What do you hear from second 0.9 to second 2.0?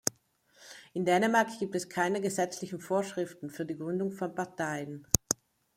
In Dänemark gibt es